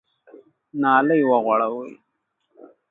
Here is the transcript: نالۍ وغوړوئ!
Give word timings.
نالۍ 0.81 1.21
وغوړوئ! 1.29 1.91